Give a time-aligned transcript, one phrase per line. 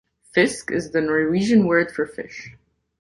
[0.33, 2.55] "Fisk" is the Norwegian word for "fish.